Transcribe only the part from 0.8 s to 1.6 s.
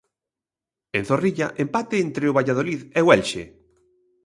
En Zorrilla,